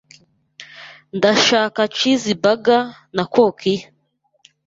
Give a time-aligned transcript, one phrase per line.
[1.17, 2.83] Ndashaka cheeseburger
[3.15, 3.85] na kokiya.